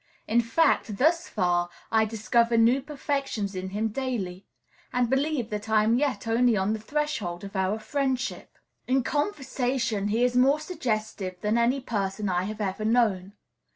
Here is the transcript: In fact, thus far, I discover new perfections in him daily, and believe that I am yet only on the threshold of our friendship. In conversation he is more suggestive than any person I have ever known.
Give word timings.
In 0.27 0.41
fact, 0.41 0.97
thus 0.97 1.27
far, 1.29 1.69
I 1.91 2.05
discover 2.05 2.57
new 2.57 2.81
perfections 2.81 3.53
in 3.53 3.69
him 3.69 3.89
daily, 3.89 4.47
and 4.91 5.11
believe 5.11 5.51
that 5.51 5.69
I 5.69 5.83
am 5.83 5.99
yet 5.99 6.25
only 6.27 6.57
on 6.57 6.73
the 6.73 6.79
threshold 6.79 7.43
of 7.43 7.55
our 7.55 7.77
friendship. 7.77 8.57
In 8.87 9.03
conversation 9.03 10.07
he 10.07 10.23
is 10.23 10.35
more 10.35 10.59
suggestive 10.59 11.39
than 11.41 11.55
any 11.55 11.81
person 11.81 12.29
I 12.29 12.45
have 12.45 12.61
ever 12.61 12.83
known. 12.83 13.33